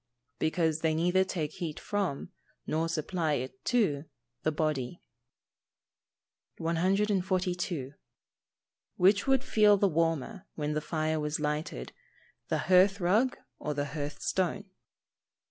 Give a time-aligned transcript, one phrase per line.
[0.39, 2.31] _Because they neither take heat from,
[2.65, 4.05] nor supply it to,
[4.41, 4.99] the body.
[6.57, 7.93] 142.
[8.99, 11.91] _Which would feel the warmer, when the fire was lighted,
[12.47, 14.65] the hearth rug or the hearth stone?